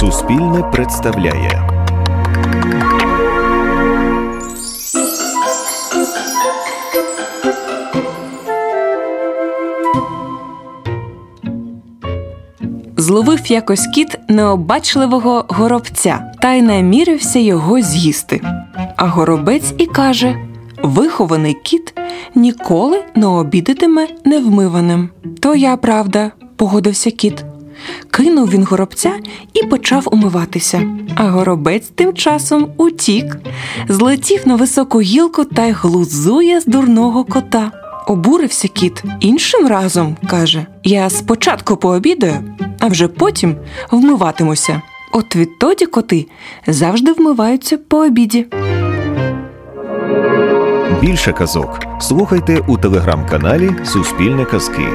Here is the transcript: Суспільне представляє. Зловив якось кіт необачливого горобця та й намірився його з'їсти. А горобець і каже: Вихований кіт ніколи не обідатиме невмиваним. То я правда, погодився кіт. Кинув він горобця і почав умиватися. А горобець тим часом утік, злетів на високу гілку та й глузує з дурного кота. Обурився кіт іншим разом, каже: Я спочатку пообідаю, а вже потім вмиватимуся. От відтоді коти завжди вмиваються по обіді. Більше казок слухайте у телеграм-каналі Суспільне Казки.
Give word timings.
Суспільне 0.00 0.62
представляє. 0.62 1.68
Зловив 12.96 13.46
якось 13.46 13.86
кіт 13.86 14.18
необачливого 14.28 15.44
горобця 15.48 16.32
та 16.42 16.52
й 16.52 16.62
намірився 16.62 17.38
його 17.38 17.80
з'їсти. 17.80 18.40
А 18.96 19.06
горобець 19.06 19.74
і 19.78 19.86
каже: 19.86 20.36
Вихований 20.82 21.54
кіт 21.54 21.94
ніколи 22.34 23.02
не 23.14 23.26
обідатиме 23.26 24.06
невмиваним. 24.24 25.10
То 25.40 25.54
я 25.54 25.76
правда, 25.76 26.30
погодився 26.56 27.10
кіт. 27.10 27.44
Кинув 28.10 28.50
він 28.50 28.64
горобця 28.64 29.12
і 29.54 29.66
почав 29.66 30.08
умиватися. 30.12 30.82
А 31.14 31.30
горобець 31.30 31.92
тим 31.94 32.12
часом 32.12 32.68
утік, 32.76 33.36
злетів 33.88 34.48
на 34.48 34.56
високу 34.56 35.00
гілку 35.00 35.44
та 35.44 35.64
й 35.64 35.72
глузує 35.72 36.60
з 36.60 36.66
дурного 36.66 37.24
кота. 37.24 37.72
Обурився 38.06 38.68
кіт 38.68 39.02
іншим 39.20 39.66
разом, 39.66 40.16
каже: 40.30 40.66
Я 40.84 41.10
спочатку 41.10 41.76
пообідаю, 41.76 42.42
а 42.78 42.86
вже 42.86 43.08
потім 43.08 43.56
вмиватимуся. 43.90 44.82
От 45.12 45.36
відтоді 45.36 45.86
коти 45.86 46.26
завжди 46.66 47.12
вмиваються 47.12 47.78
по 47.78 47.98
обіді. 47.98 48.46
Більше 51.00 51.32
казок 51.32 51.80
слухайте 52.00 52.58
у 52.68 52.78
телеграм-каналі 52.78 53.70
Суспільне 53.84 54.44
Казки. 54.44 54.86